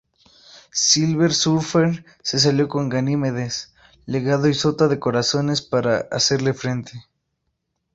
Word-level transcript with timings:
Silver 0.71 1.31
Surfer 1.31 2.03
se 2.23 2.49
alió 2.49 2.67
con 2.67 2.89
Ganímedes, 2.89 3.71
Legado 4.07 4.47
y 4.47 4.55
Sota 4.55 4.87
de 4.87 4.97
Corazones 4.97 5.61
para 5.61 6.07
hacerle 6.09 6.55
frente. 6.55 7.05